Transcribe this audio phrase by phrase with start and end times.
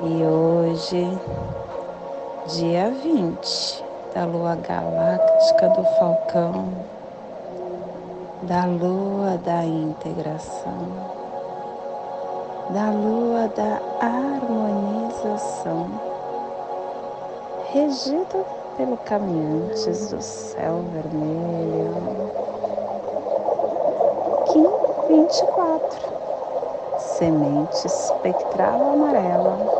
[0.00, 1.08] e hoje,
[2.48, 6.68] dia 20 da lua galáctica do Falcão,
[8.42, 10.76] da lua da integração,
[12.70, 15.88] da lua da harmonização,
[17.72, 18.44] regido
[18.76, 21.96] pelo caminhantes do céu vermelho.
[24.52, 24.68] Kim
[25.08, 26.16] 24
[26.98, 29.75] semente espectral amarela,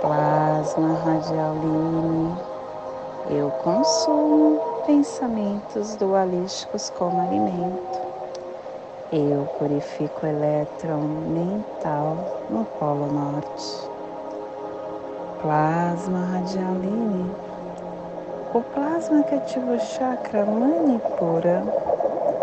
[0.00, 1.56] plasma radial
[3.28, 8.00] eu consumo pensamentos dualísticos como alimento.
[9.12, 12.16] Eu purifico o elétron mental
[12.50, 13.90] no Polo Norte.
[15.42, 16.76] Plasma radial
[18.54, 21.62] o plasma que ativa o chakra manipura,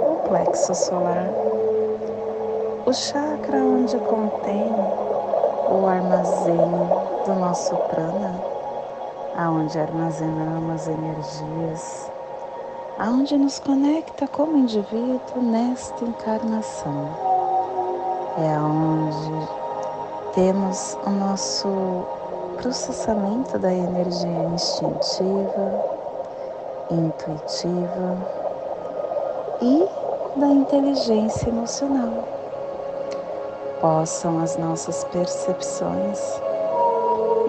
[0.02, 1.30] o plexo solar
[2.86, 4.70] o chakra onde contém
[5.72, 8.34] o armazém do nosso prana,
[9.38, 12.12] aonde armazenamos energias,
[13.00, 17.10] aonde nos conecta como indivíduo nesta encarnação.
[18.38, 19.48] É aonde
[20.34, 22.06] temos o nosso
[22.58, 25.83] processamento da energia instintiva,
[26.89, 28.17] intuitiva
[29.62, 29.88] e
[30.39, 32.33] da inteligência emocional
[33.83, 36.17] possam as nossas percepções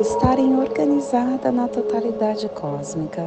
[0.05, 3.27] estarem organizadas na totalidade cósmica,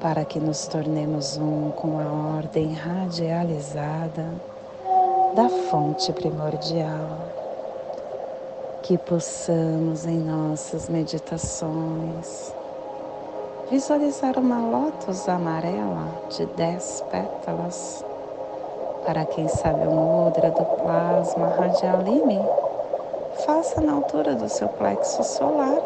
[0.00, 4.24] para que nos tornemos um com a ordem radializada
[5.34, 7.18] da fonte primordial.
[8.82, 12.54] Que possamos em nossas meditações
[13.70, 18.02] visualizar uma lótus amarela de dez pétalas
[19.04, 22.40] para quem sabe o mudra do plasma radialine,
[23.46, 25.78] faça na altura do seu plexo solar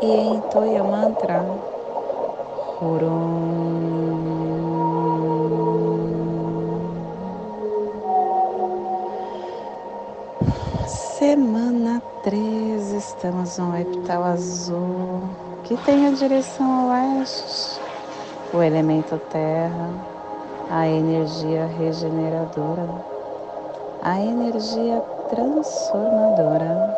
[0.00, 1.44] e entoie o mantra
[2.80, 3.98] Hurum.
[10.86, 15.22] Semana 13, estamos no epital azul,
[15.64, 17.80] que tem a direção oeste,
[18.54, 19.90] o elemento terra
[20.70, 22.86] a energia regeneradora,
[24.02, 26.96] a energia transformadora.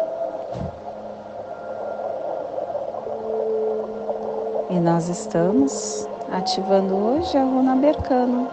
[4.70, 8.48] E nós estamos ativando hoje a runa Bercano.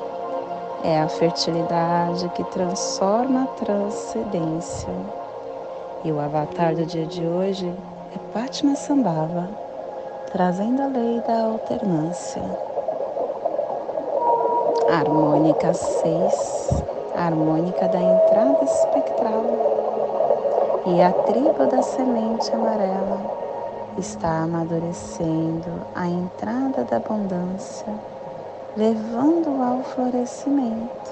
[0.84, 4.94] É a fertilidade que transforma a transcendência.
[6.04, 7.74] E o avatar do dia de hoje
[8.16, 9.50] é Patma Sambhava,
[10.32, 12.42] trazendo a lei da alternância
[14.90, 16.84] harmônica 6,
[17.16, 19.67] harmônica da entrada espectral,
[20.88, 23.20] e a tribo da semente amarela
[23.98, 27.94] está amadurecendo a entrada da abundância,
[28.78, 31.12] levando ao florescimento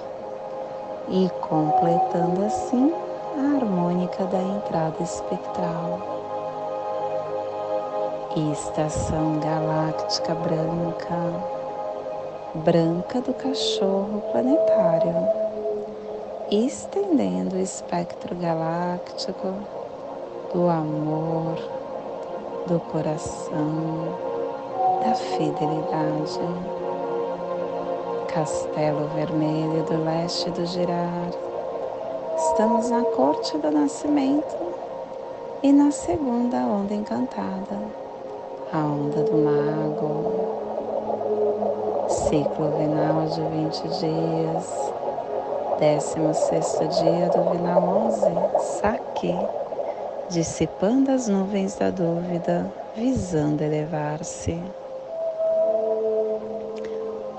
[1.10, 2.94] e completando assim
[3.38, 6.00] a harmônica da entrada espectral.
[8.54, 11.56] Estação galáctica branca
[12.64, 15.45] branca do cachorro planetário,
[16.52, 19.54] estendendo o espectro galáctico
[20.54, 21.56] do amor,
[22.68, 24.18] do coração,
[25.04, 26.40] da fidelidade.
[28.28, 31.32] Castelo Vermelho do Leste do Girar.
[32.38, 34.56] Estamos na corte do nascimento
[35.64, 37.80] e na segunda onda encantada,
[38.72, 40.34] a onda do mago,
[42.10, 44.95] ciclo vinal de 20 dias,
[45.80, 48.22] 16 dia do vinal 11,
[48.80, 49.38] saque,
[50.30, 54.64] dissipando as nuvens da dúvida, visando elevar-se.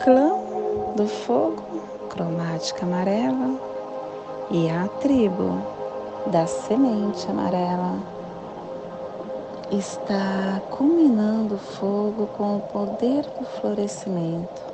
[0.04, 0.34] Clã
[0.94, 1.62] do fogo,
[2.10, 3.58] cromática amarela,
[4.50, 5.62] e a tribo
[6.26, 7.98] da semente amarela
[9.70, 14.65] está combinando o fogo com o poder do florescimento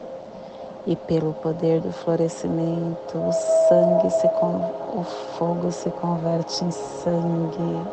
[0.87, 3.33] e pelo poder do florescimento, o
[3.69, 5.05] sangue se o
[5.39, 7.87] fogo se converte em sangue.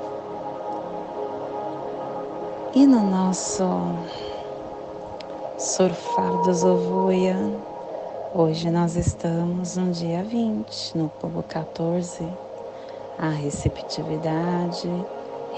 [2.73, 3.63] E no nosso
[5.57, 7.37] surfar do Zovuia,
[8.33, 12.27] hoje nós estamos no dia 20, no povo 14.
[13.19, 14.89] A receptividade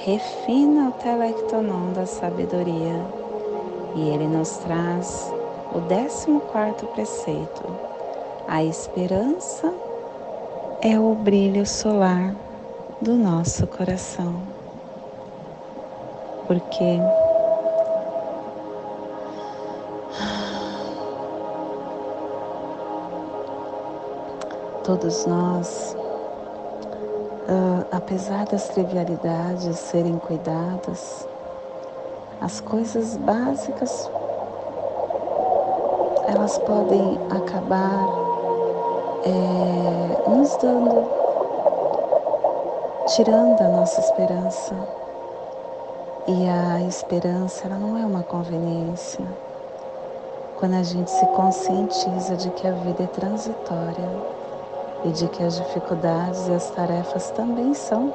[0.03, 3.05] refina o telectonon da sabedoria
[3.95, 5.31] e ele nos traz
[5.73, 7.63] o 14 preceito.
[8.47, 9.73] A esperança
[10.81, 12.35] é o brilho solar
[13.01, 14.41] do nosso coração.
[16.45, 16.99] Porque
[24.83, 25.95] todos nós,
[27.47, 31.25] uh, apesar das trivialidades serem cuidadas,
[32.41, 34.09] as coisas básicas
[36.31, 38.07] elas podem acabar
[39.25, 41.05] é, nos dando,
[43.07, 44.73] tirando a nossa esperança.
[46.27, 49.25] E a esperança ela não é uma conveniência.
[50.57, 54.09] Quando a gente se conscientiza de que a vida é transitória
[55.03, 58.13] e de que as dificuldades e as tarefas também são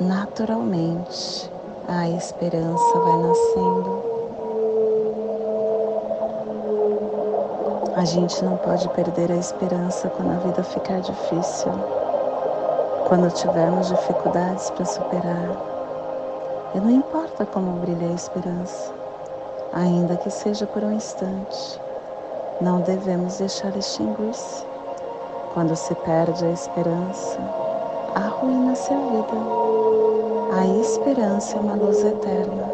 [0.00, 1.50] naturalmente
[1.88, 4.13] a esperança vai nascendo.
[7.96, 11.70] A gente não pode perder a esperança quando a vida ficar difícil,
[13.06, 15.50] quando tivermos dificuldades para superar.
[16.74, 18.92] E não importa como brilha a esperança,
[19.72, 21.80] ainda que seja por um instante,
[22.60, 24.66] não devemos deixar extinguir-se.
[25.52, 27.38] Quando se perde a esperança,
[28.16, 29.36] arruína-se a vida.
[30.58, 32.64] A esperança é uma luz eterna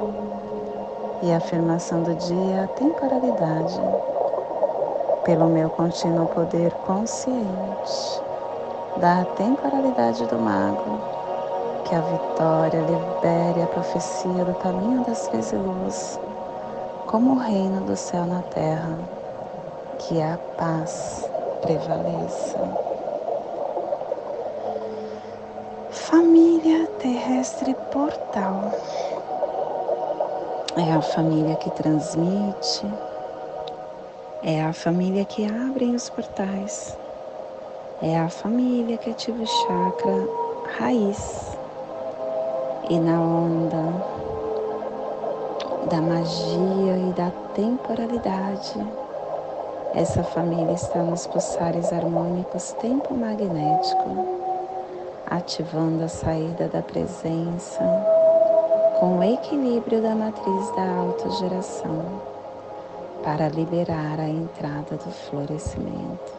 [1.23, 4.10] e a afirmação do dia é a temporalidade.
[5.31, 8.21] Pelo meu contínuo poder consciente
[8.97, 11.01] da temporalidade do mago,
[11.85, 16.19] que a vitória libere a profecia do caminho das treze luzes,
[17.07, 18.99] como o reino do céu na terra,
[20.01, 21.31] que a paz
[21.63, 22.59] prevaleça.
[25.91, 28.63] Família terrestre portal
[30.77, 32.93] é a família que transmite,
[34.43, 36.97] é a família que abre os portais,
[38.01, 40.29] é a família que ativa o chakra
[40.79, 41.59] raiz
[42.89, 43.85] e na onda
[45.91, 48.81] da magia e da temporalidade.
[49.95, 54.41] Essa família está nos pulsares harmônicos tempo magnético
[55.27, 57.85] ativando a saída da presença
[58.99, 62.30] com o equilíbrio da matriz da autogeração
[63.23, 66.33] para liberar a entrada do florescimento.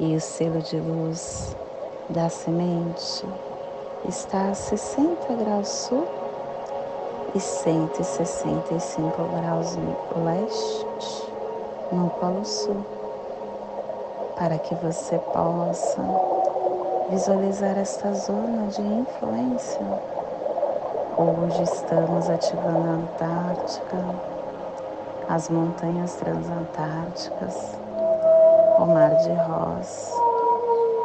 [0.00, 1.56] E o selo de luz
[2.08, 3.24] da semente
[4.08, 6.06] está a 60 graus sul
[7.34, 9.76] e 165 graus
[10.16, 11.32] leste
[11.92, 12.84] no Polo Sul,
[14.36, 16.02] para que você possa
[17.10, 19.80] visualizar esta zona de influência.
[21.16, 24.33] Hoje estamos ativando a Antártica,
[25.28, 27.80] as montanhas transantárticas,
[28.78, 30.12] o Mar de Ross,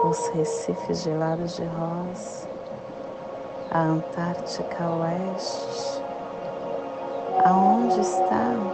[0.04, 2.48] os recifes gelados de Ross,
[3.72, 6.04] a Antártica Oeste,
[7.46, 8.74] aonde estão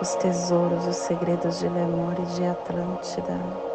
[0.00, 3.70] os tesouros, os segredos de Lemur e de Atlântida.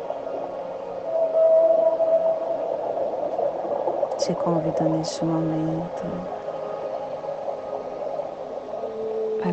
[4.25, 6.44] te convido neste momento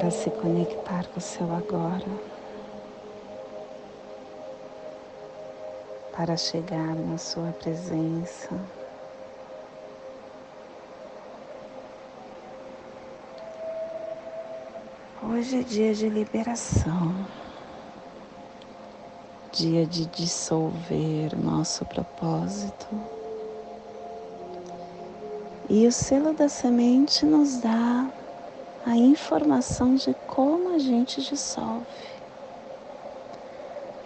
[0.02, 2.04] para se conectar com o seu agora,
[6.10, 8.50] para chegar na sua presença.
[15.22, 17.14] Hoje é dia de liberação,
[19.52, 22.88] dia de dissolver nosso propósito.
[25.70, 28.10] E o selo da semente nos dá
[28.92, 31.86] a informação de como a gente dissolve,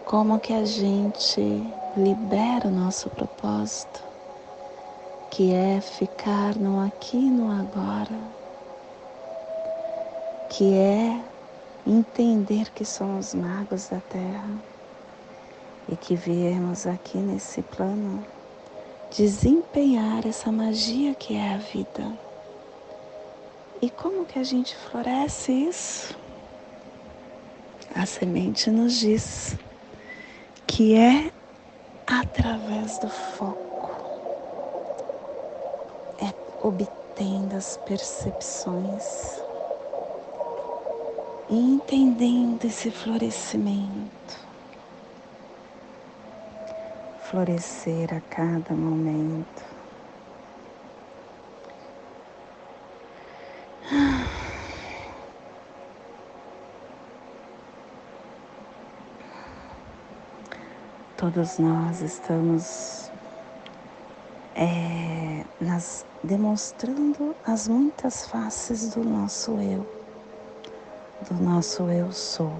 [0.04, 1.40] como que a gente
[1.96, 4.00] libera o nosso propósito,
[5.28, 8.16] que é ficar no aqui e no agora,
[10.50, 11.20] que é
[11.84, 14.54] entender que somos magos da terra
[15.88, 18.24] e que viemos aqui nesse plano
[19.10, 22.25] desempenhar essa magia que é a vida.
[23.82, 26.16] E como que a gente floresce isso?
[27.94, 29.56] A semente nos diz
[30.66, 31.32] que é
[32.06, 33.90] através do foco,
[36.20, 36.32] é
[37.16, 39.40] mantendo as percepções
[41.48, 44.46] e entendendo esse florescimento.
[47.30, 49.75] Florescer a cada momento.
[61.16, 63.10] Todos nós estamos
[64.54, 69.86] é, nas, demonstrando as muitas faces do nosso eu
[71.28, 72.58] do nosso eu sou.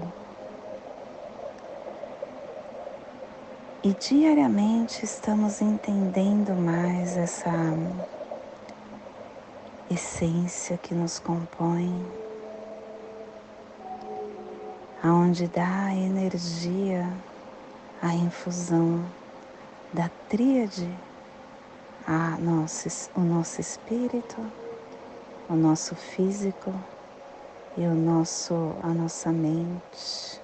[3.83, 7.51] E diariamente estamos entendendo mais essa
[9.89, 12.05] essência que nos compõe,
[15.01, 17.07] aonde dá energia,
[18.01, 19.03] a infusão
[19.93, 20.89] da tríade,
[22.05, 24.35] a nosso, o nosso espírito,
[25.49, 26.73] o nosso físico
[27.77, 30.41] e o nosso, a nossa mente.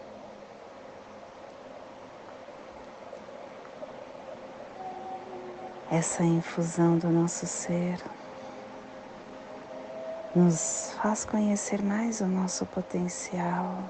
[5.92, 8.00] Essa infusão do nosso ser
[10.36, 13.84] nos faz conhecer mais o nosso potencial,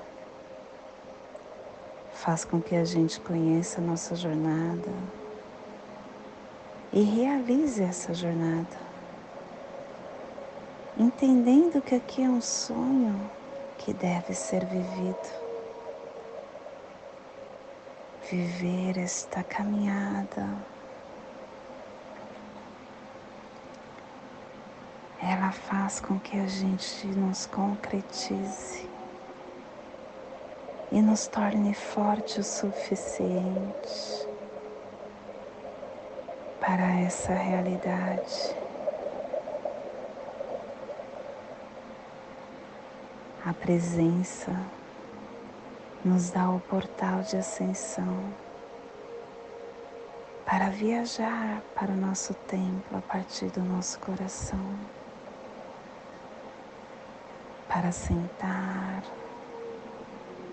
[2.14, 4.92] faz com que a gente conheça a nossa jornada
[6.92, 8.94] e realize essa jornada
[10.98, 13.20] entendendo que aqui é um sonho
[13.80, 15.44] que deve ser vivido.
[18.30, 20.73] Viver esta caminhada.
[25.26, 28.90] Ela faz com que a gente nos concretize
[30.92, 34.28] e nos torne forte o suficiente
[36.60, 38.54] para essa realidade.
[43.46, 44.52] A presença
[46.04, 48.24] nos dá o portal de ascensão
[50.46, 54.60] para viajar para o nosso templo a partir do nosso coração,
[57.68, 59.04] para sentar,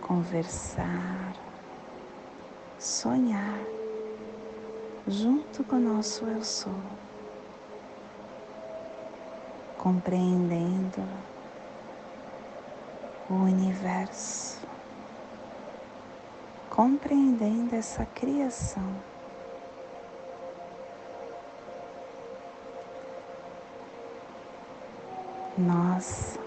[0.01, 1.35] conversar,
[2.79, 3.59] sonhar.
[5.07, 6.73] Junto com o nosso Eu Sou,
[9.79, 11.03] compreendendo
[13.31, 14.61] o universo,
[16.69, 18.93] compreendendo essa criação.
[25.59, 26.39] Nós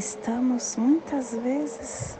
[0.00, 2.18] estamos muitas vezes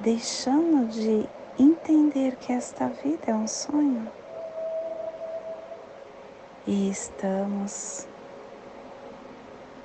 [0.00, 1.26] deixando de
[1.58, 4.06] entender que esta vida é um sonho
[6.66, 8.06] e estamos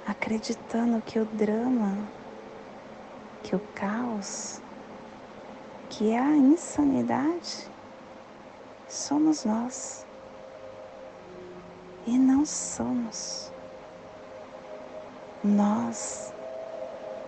[0.05, 1.97] acreditando que o drama,
[3.41, 4.59] que o caos,
[5.89, 7.71] que é a insanidade,
[8.89, 10.05] somos nós.
[12.05, 13.49] E não somos.
[15.41, 16.34] Nós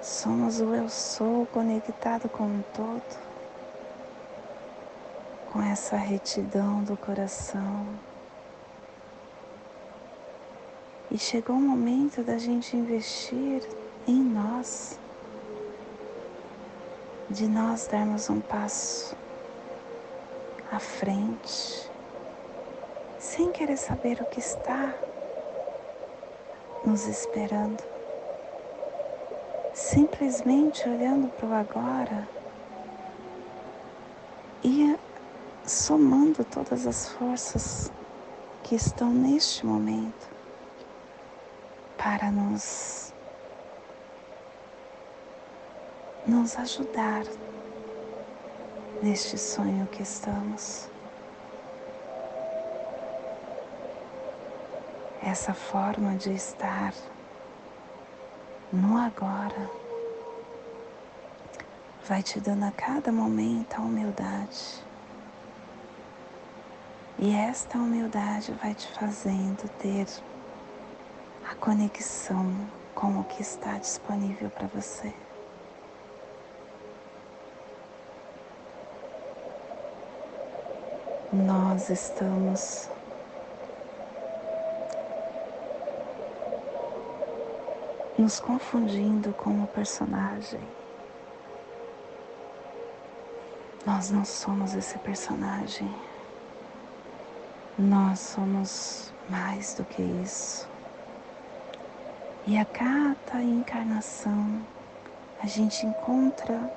[0.07, 3.19] somos o eu sou conectado com o todo,
[5.51, 7.85] com essa retidão do coração.
[11.11, 13.67] E chegou o momento da gente investir
[14.07, 14.97] em nós,
[17.29, 19.13] de nós darmos um passo
[20.71, 21.91] à frente,
[23.19, 24.93] sem querer saber o que está
[26.85, 27.96] nos esperando,
[29.89, 32.27] simplesmente olhando para o agora
[34.61, 34.99] e
[35.65, 37.89] somando todas as forças
[38.63, 40.27] que estão neste momento
[41.97, 43.13] para nos,
[46.25, 47.23] nos ajudar
[49.01, 50.89] neste sonho que estamos.
[55.23, 56.93] Essa forma de estar
[58.71, 59.69] no agora
[62.05, 64.85] vai te dando a cada momento a humildade.
[67.19, 70.07] E esta humildade vai te fazendo ter
[71.49, 72.55] a conexão
[72.93, 75.13] com o que está disponível para você.
[81.33, 82.89] Nós estamos
[88.27, 90.59] nos confundindo com o personagem.
[93.85, 95.89] Nós não somos esse personagem.
[97.79, 100.67] Nós somos mais do que isso.
[102.45, 104.61] E a cada encarnação
[105.41, 106.69] a gente encontra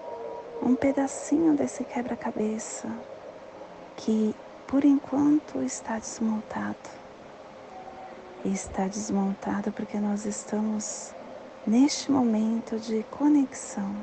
[0.63, 2.89] um pedacinho desse quebra-cabeça
[3.97, 4.37] que
[4.69, 6.91] por enquanto está desmontado.
[8.45, 11.13] E está desmontado porque nós estamos
[11.71, 13.95] neste momento de conexão.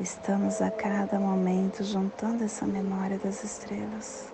[0.00, 4.32] Estamos a cada momento juntando essa memória das estrelas.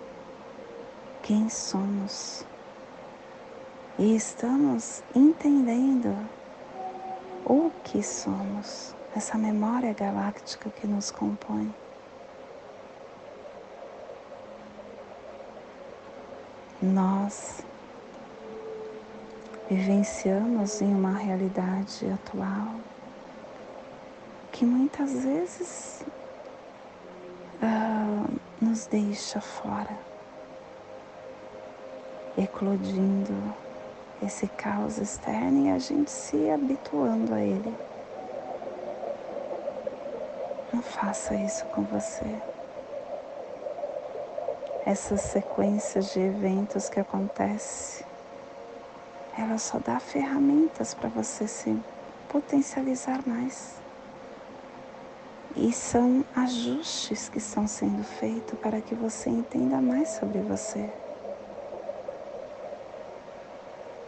[1.21, 2.45] Quem somos?
[3.97, 6.15] E estamos entendendo
[7.45, 11.73] o que somos, essa memória galáctica que nos compõe.
[16.81, 17.65] Nós
[19.69, 22.75] vivenciamos em uma realidade atual
[24.51, 26.03] que muitas vezes
[27.61, 29.95] uh, nos deixa fora,
[32.37, 33.53] eclodindo
[34.21, 37.73] esse caos externo e a gente se habituando a ele.
[40.73, 42.25] Não faça isso com você.
[44.85, 48.08] Essas sequências de eventos que acontecem,
[49.39, 51.79] ela só dá ferramentas para você se
[52.27, 53.81] potencializar mais.
[55.55, 60.89] E são ajustes que estão sendo feitos para que você entenda mais sobre você.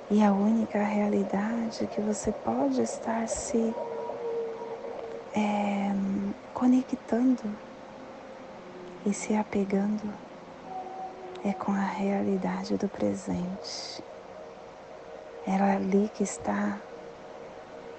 [0.10, 3.74] E a única realidade que você pode estar se
[5.34, 5.94] é,
[6.54, 7.58] conectando
[9.06, 10.14] e se apegando
[11.46, 14.11] é com a realidade do presente.
[15.46, 16.78] É ali que está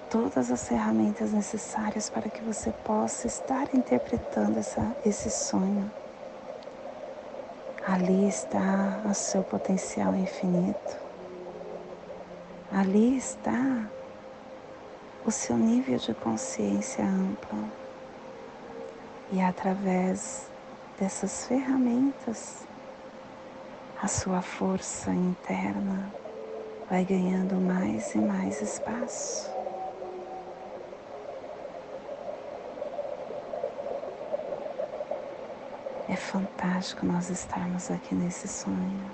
[0.09, 5.91] todas as ferramentas necessárias para que você possa estar interpretando essa, esse sonho.
[7.85, 10.97] Ali está o seu potencial infinito.
[12.71, 13.89] Ali está
[15.25, 17.59] o seu nível de consciência ampla.
[19.31, 20.49] E através
[20.97, 22.67] dessas ferramentas,
[24.01, 26.22] a sua força interna
[26.93, 29.49] vai ganhando mais e mais espaço.
[36.07, 39.11] É fantástico nós estarmos aqui nesse sonho.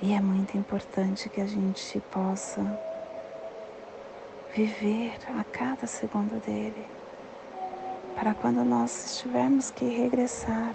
[0.00, 2.62] E é muito importante que a gente possa
[4.54, 6.86] viver a cada segundo dele,
[8.14, 10.74] para quando nós tivermos que regressar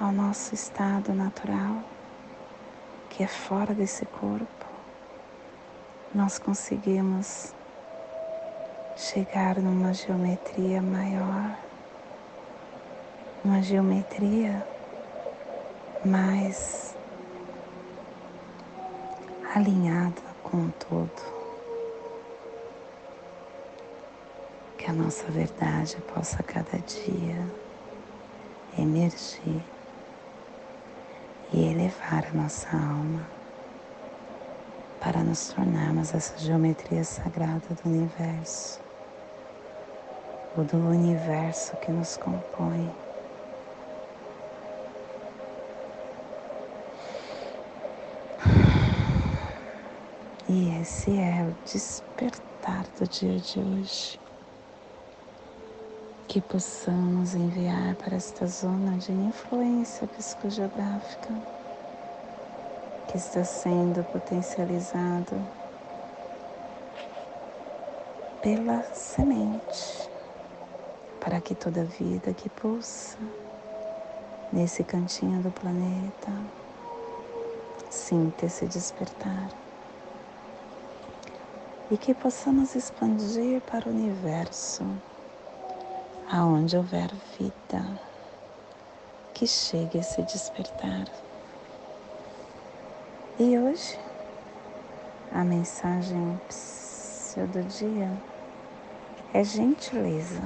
[0.00, 1.84] ao nosso estado natural,
[3.10, 4.66] que é fora desse corpo,
[6.14, 7.52] nós conseguimos
[8.96, 11.58] chegar numa geometria maior,
[13.44, 14.64] uma geometria
[16.04, 16.94] mais
[19.54, 21.40] alinhada com o todo.
[24.78, 27.44] Que a nossa verdade possa cada dia
[28.78, 29.62] emergir
[31.52, 33.26] e elevar a nossa alma
[35.00, 38.78] para nos tornarmos essa geometria sagrada do universo,
[40.56, 42.92] o do universo que nos compõe.
[50.48, 54.29] E esse é o despertar do dia de hoje.
[56.30, 61.34] Que possamos enviar para esta zona de influência psicogeográfica
[63.08, 65.34] que está sendo potencializado
[68.40, 70.08] pela semente,
[71.20, 73.18] para que toda vida que pulsa
[74.52, 76.30] nesse cantinho do planeta
[77.90, 79.50] sinta esse despertar.
[81.90, 84.84] E que possamos expandir para o universo,
[86.30, 87.84] aonde houver vida,
[89.34, 91.06] que chegue a se despertar.
[93.38, 93.98] E hoje,
[95.32, 96.40] a mensagem
[97.36, 98.10] do dia
[99.32, 100.42] é gentileza.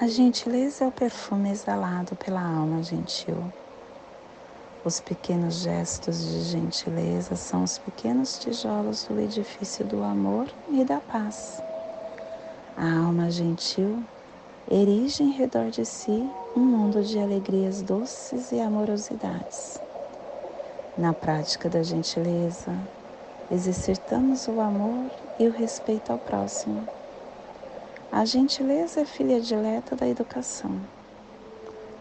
[0.00, 3.52] A gentileza é o perfume exalado pela alma gentil
[4.84, 11.00] os pequenos gestos de gentileza são os pequenos tijolos do edifício do amor e da
[11.00, 11.62] paz.
[12.76, 14.04] A alma gentil
[14.70, 19.78] erige em redor de si um mundo de alegrias doces e amorosidades.
[20.96, 22.76] Na prática da gentileza,
[23.50, 26.88] exercitamos o amor e o respeito ao próximo.
[28.10, 30.80] A gentileza é filha dileta da educação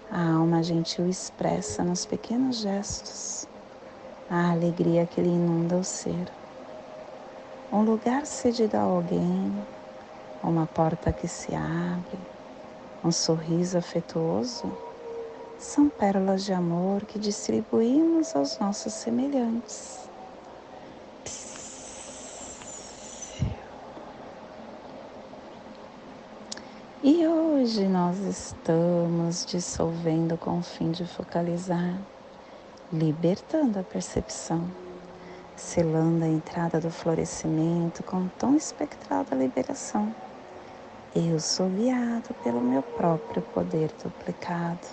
[0.09, 3.47] A alma gentil expressa nos pequenos gestos
[4.29, 6.31] a alegria que lhe inunda o ser.
[7.71, 9.67] Um lugar cedido a alguém,
[10.43, 12.19] uma porta que se abre,
[13.03, 14.71] um sorriso afetuoso,
[15.57, 20.03] são pérolas de amor que distribuímos aos nossos semelhantes.
[27.01, 31.97] E hoje nós estamos dissolvendo com o fim de focalizar,
[32.91, 34.69] libertando a percepção,
[35.55, 40.13] selando a entrada do florescimento com o tom espectral da liberação.
[41.15, 44.87] Eu sou guiado pelo meu próprio poder duplicado.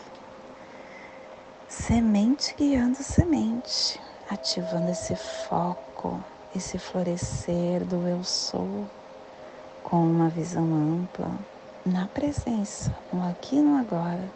[1.67, 6.23] Semente guiando semente, ativando esse foco,
[6.55, 8.87] esse florescer do eu sou,
[9.83, 11.33] com uma visão ampla
[11.87, 14.31] na presença, no aqui e no agora,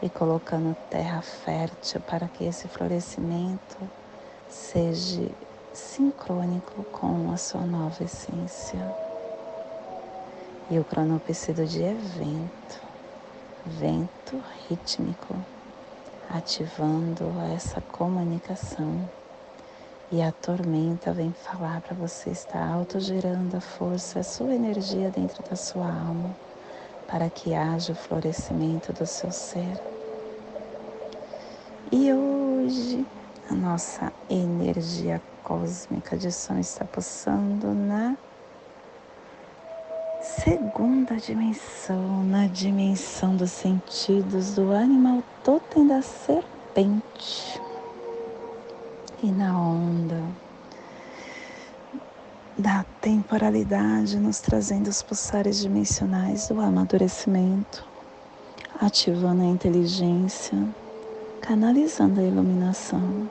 [0.00, 3.76] e colocando terra fértil para que esse florescimento
[4.48, 5.28] seja
[5.72, 9.07] sincrônico com a sua nova essência.
[10.70, 12.80] E o cronopse do dia é vento,
[13.64, 15.34] vento rítmico,
[16.30, 19.08] ativando essa comunicação.
[20.12, 25.42] E a tormenta vem falar para você estar autogerando a força, a sua energia dentro
[25.48, 26.36] da sua alma
[27.08, 29.80] para que haja o florescimento do seu ser.
[31.90, 33.06] E hoje
[33.50, 38.14] a nossa energia cósmica de som está pulsando na
[40.36, 47.58] segunda dimensão, na dimensão dos sentidos do animal totem da serpente
[49.22, 50.22] e na onda
[52.58, 57.84] da temporalidade, nos trazendo os pulsares dimensionais do amadurecimento,
[58.80, 60.58] ativando a inteligência,
[61.40, 63.30] canalizando a iluminação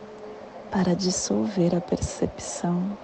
[0.71, 2.97] para dissolver a percepção.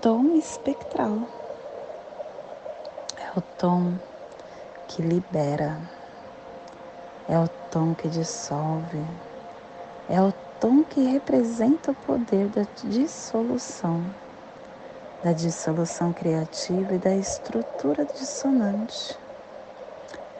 [0.00, 1.43] Tom espectral
[3.36, 3.94] o tom
[4.86, 5.76] que libera,
[7.28, 9.04] é o tom que dissolve,
[10.08, 14.04] é o tom que representa o poder da dissolução,
[15.24, 19.18] da dissolução criativa e da estrutura dissonante.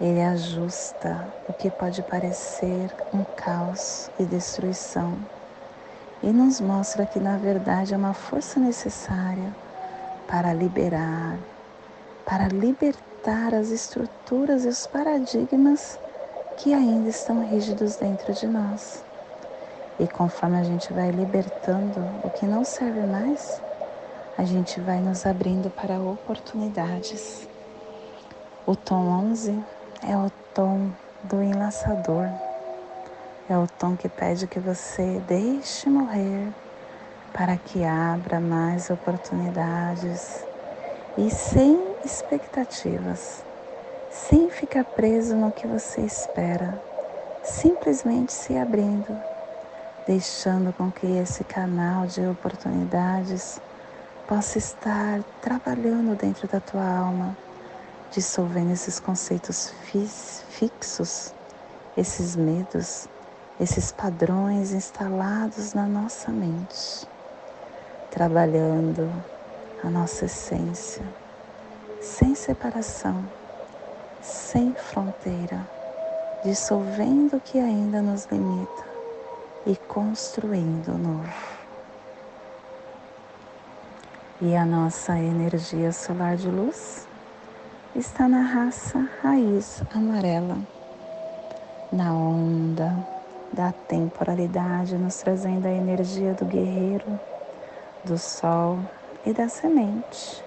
[0.00, 5.18] Ele ajusta o que pode parecer um caos e destruição
[6.22, 9.52] e nos mostra que, na verdade, é uma força necessária
[10.28, 11.37] para liberar,
[12.25, 15.99] para libertar as estruturas e os paradigmas
[16.57, 19.05] que ainda estão rígidos dentro de nós.
[19.99, 23.61] E conforme a gente vai libertando o que não serve mais,
[24.37, 27.47] a gente vai nos abrindo para oportunidades.
[28.67, 29.63] O tom 11
[30.03, 30.91] é o tom
[31.23, 32.29] do enlaçador.
[33.49, 36.49] É o tom que pede que você deixe morrer
[37.33, 40.45] para que abra mais oportunidades
[41.19, 43.45] e sem expectativas,
[44.11, 46.81] sem ficar preso no que você espera,
[47.43, 49.19] simplesmente se abrindo
[50.07, 53.59] deixando com que esse canal de oportunidades
[54.27, 57.37] possa estar trabalhando dentro da tua alma,
[58.11, 59.73] dissolvendo esses conceitos
[60.49, 61.35] fixos,
[61.97, 63.09] esses medos,
[63.59, 67.07] esses padrões instalados na nossa mente,
[68.11, 69.11] trabalhando
[69.83, 71.24] a nossa essência,
[72.05, 73.25] sem separação,
[74.21, 75.67] sem fronteira,
[76.45, 78.85] dissolvendo o que ainda nos limita
[79.64, 81.33] e construindo o novo.
[84.43, 87.09] E a nossa energia solar de luz
[87.97, 90.59] está na raça raiz amarela,
[91.90, 92.95] na onda
[93.51, 97.19] da temporalidade, nos trazendo a energia do guerreiro,
[98.05, 98.79] do sol
[99.25, 100.45] e da semente.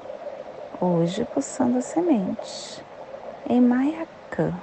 [0.80, 2.86] Hoje pulsando a semente
[3.50, 4.54] em Mayakã,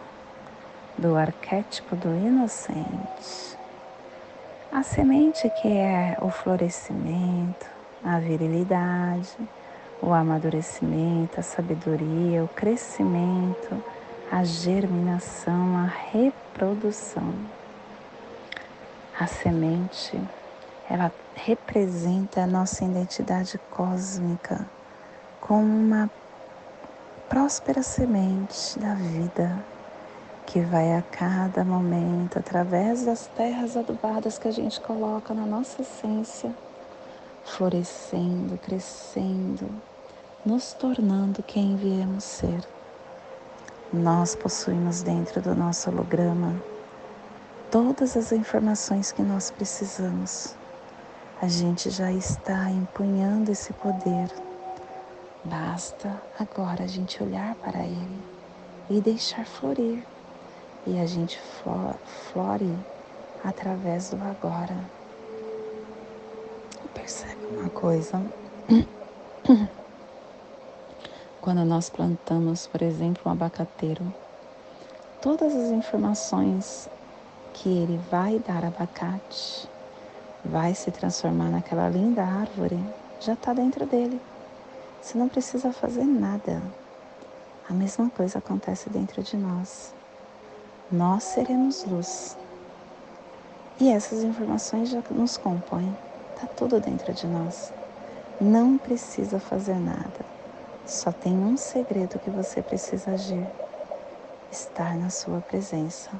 [0.96, 3.58] do arquétipo do inocente.
[4.70, 7.66] A semente que é o florescimento,
[8.04, 9.36] a virilidade,
[10.00, 13.82] o amadurecimento, a sabedoria, o crescimento,
[14.30, 17.34] a germinação, a reprodução.
[19.18, 20.16] A semente,
[20.88, 24.64] ela representa a nossa identidade cósmica
[25.44, 26.10] como uma
[27.28, 29.62] próspera semente da vida
[30.46, 35.82] que vai a cada momento, através das terras adubadas que a gente coloca na nossa
[35.82, 36.50] essência,
[37.44, 39.68] florescendo, crescendo,
[40.46, 42.60] nos tornando quem viemos ser.
[43.92, 46.54] Nós possuímos dentro do nosso holograma
[47.70, 50.54] todas as informações que nós precisamos.
[51.42, 54.53] A gente já está empunhando esse poder.
[55.44, 58.22] Basta agora a gente olhar para ele
[58.88, 60.02] e deixar florir.
[60.86, 61.38] E a gente
[62.32, 62.74] flore
[63.44, 64.74] através do agora.
[66.94, 68.22] Percebe uma coisa?
[71.42, 74.14] Quando nós plantamos, por exemplo, um abacateiro,
[75.20, 76.88] todas as informações
[77.52, 79.68] que ele vai dar abacate,
[80.42, 82.82] vai se transformar naquela linda árvore,
[83.20, 84.18] já está dentro dele.
[85.04, 86.62] Você não precisa fazer nada.
[87.68, 89.92] A mesma coisa acontece dentro de nós.
[90.90, 92.38] Nós seremos luz.
[93.78, 95.94] E essas informações já nos compõem.
[96.34, 97.70] Está tudo dentro de nós.
[98.40, 100.24] Não precisa fazer nada.
[100.86, 103.46] Só tem um segredo que você precisa agir:
[104.50, 106.10] estar na sua presença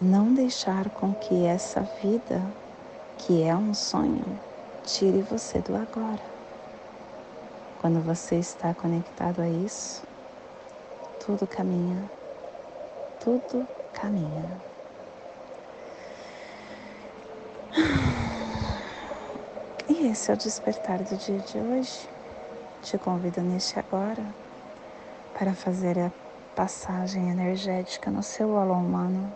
[0.00, 2.40] não deixar com que essa vida,
[3.18, 4.24] que é um sonho,
[4.86, 6.39] tire você do agora.
[7.80, 10.02] Quando você está conectado a isso,
[11.24, 12.10] tudo caminha,
[13.18, 14.60] tudo caminha.
[19.88, 22.06] E esse é o despertar do dia de hoje.
[22.82, 24.26] Te convido neste agora
[25.38, 26.12] para fazer a
[26.54, 29.32] passagem energética no seu alô humano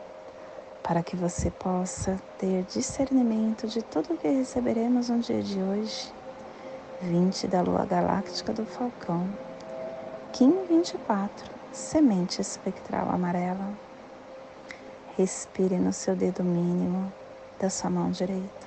[0.83, 6.24] para que você possa ter discernimento de tudo o que receberemos no dia de hoje.
[7.03, 9.29] 20 da Lua Galáctica do Falcão,
[10.33, 13.73] Kim 24, semente espectral amarela.
[15.17, 17.13] Respire no seu dedo mínimo
[17.61, 18.67] da sua mão direita.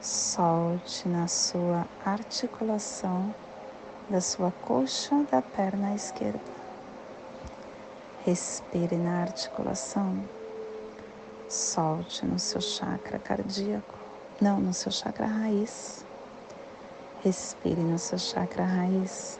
[0.00, 3.34] Solte na sua articulação
[4.08, 6.40] da sua coxa da perna esquerda.
[8.24, 10.22] Respire na articulação
[11.50, 13.98] Solte no seu chakra cardíaco,
[14.40, 16.06] não, no seu chakra raiz.
[17.22, 19.38] Respire no seu chakra raiz.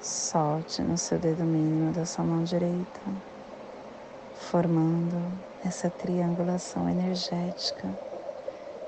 [0.00, 3.00] Solte no seu dedo mínimo da sua mão direita,
[4.50, 5.14] formando
[5.62, 7.92] essa triangulação energética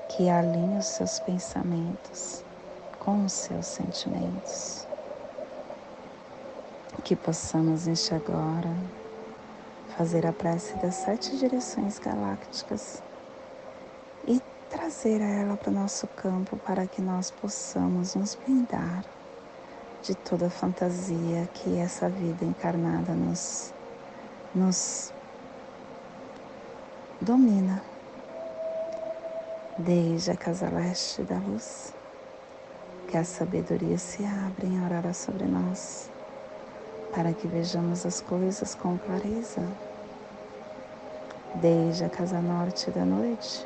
[0.09, 2.43] que alinha os seus pensamentos
[2.97, 4.87] com os seus sentimentos.
[7.03, 8.75] Que possamos neste agora
[9.95, 13.03] fazer a prece das sete direções galácticas
[14.27, 14.41] e
[14.75, 19.05] trazer ela para o nosso campo para que nós possamos nos blindar
[20.03, 23.73] de toda fantasia que essa vida encarnada nos,
[24.53, 25.13] nos
[27.21, 27.81] domina.
[29.77, 31.93] Desde a casa leste da luz,
[33.07, 36.09] que a sabedoria se abra em aurora sobre nós
[37.13, 39.65] para que vejamos as coisas com clareza.
[41.55, 43.65] Desde a casa norte da noite,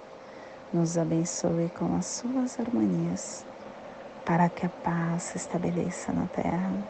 [0.73, 3.47] nos abençoe com as suas harmonias,
[4.25, 6.83] para que a paz se estabeleça na terra,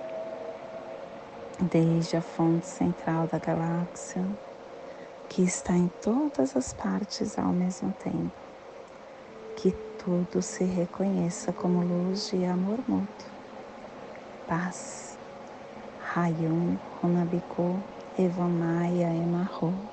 [1.61, 4.37] desde a fonte central da galáxia,
[5.29, 8.35] que está em todas as partes ao mesmo tempo,
[9.55, 13.31] que tudo se reconheça como luz e amor mútuo,
[14.47, 15.11] paz.
[15.97, 17.85] Rayum Honabiku
[18.17, 19.89] Evamaya Emarro.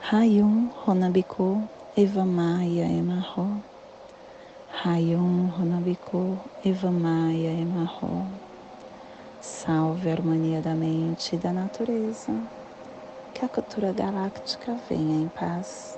[0.00, 3.62] Rayum Honabiku Evamaya Emarro.
[4.82, 8.26] Rayum Honabiku Evamaya Emarro.
[9.40, 12.32] Salve a harmonia da mente e da natureza.
[13.32, 15.96] Que a cultura galáctica venha em paz.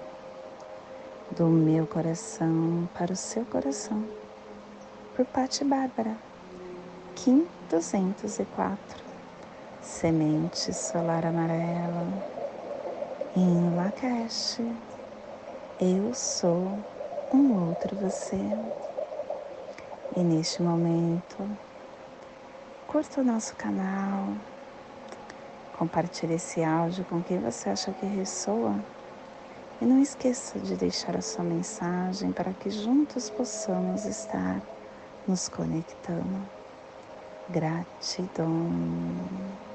[1.34, 4.04] Do meu coração para o seu coração.
[5.16, 6.14] Por Pati Bárbara.
[7.14, 9.02] Kim 204.
[9.80, 12.06] Semente solar amarela.
[13.34, 14.60] Em Lakesh,
[15.78, 16.74] eu sou
[17.30, 18.50] um outro você.
[20.16, 21.58] E neste momento,
[22.86, 24.34] curta o nosso canal,
[25.74, 28.82] compartilhe esse áudio com quem você acha que ressoa
[29.78, 34.62] e não esqueça de deixar a sua mensagem para que juntos possamos estar
[35.28, 36.48] nos conectando.
[37.50, 39.65] Gratidão.